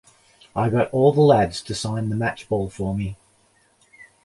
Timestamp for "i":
0.55-0.71